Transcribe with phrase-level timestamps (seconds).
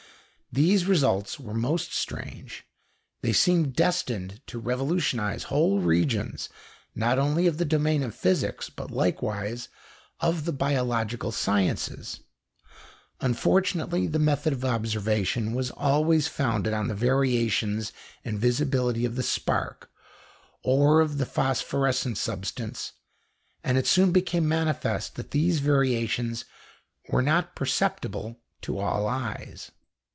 [0.53, 2.65] These results were most strange;
[3.21, 6.49] they seemed destined to revolutionise whole regions
[6.93, 9.69] not only of the domain of physics, but likewise
[10.19, 12.19] of the biological sciences.
[13.21, 17.93] Unfortunately the method of observation was always founded on the variations
[18.25, 19.89] in visibility of the spark
[20.63, 22.91] or of a phosphorescent substance,
[23.63, 26.43] and it soon became manifest that these variations
[27.07, 29.71] were not perceptible to all eyes.